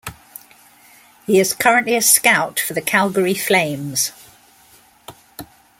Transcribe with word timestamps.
He 1.27 1.39
is 1.39 1.53
currently 1.53 1.95
a 1.95 2.01
scout 2.01 2.59
for 2.59 2.73
the 2.73 2.81
Calgary 2.81 3.35
Flames. 3.35 4.11